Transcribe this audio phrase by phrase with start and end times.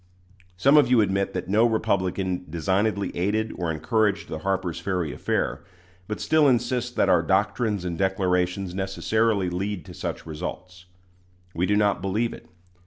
[0.57, 5.63] Some of you admit that no Republican designedly aided or encouraged the Harper's Ferry affair,
[6.07, 10.85] but still insist that our doctrines and declarations necessarily lead to such results.
[11.53, 12.49] We do not believe it.